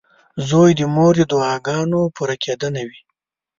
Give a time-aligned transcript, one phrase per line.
[0.47, 2.99] •زوی د مور د دعاګانو پوره کېدنه وي.